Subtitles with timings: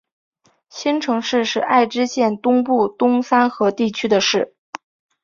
[0.67, 4.55] 新城市是爱知县东部东三河地区的市。